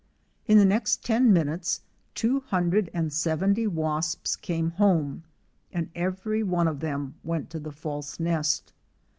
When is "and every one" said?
5.71-6.67